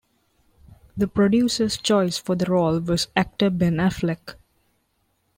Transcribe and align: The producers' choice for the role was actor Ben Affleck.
The 0.97 1.07
producers' 1.07 1.77
choice 1.77 2.17
for 2.17 2.33
the 2.35 2.45
role 2.45 2.79
was 2.79 3.09
actor 3.15 3.51
Ben 3.51 3.75
Affleck. 3.77 4.33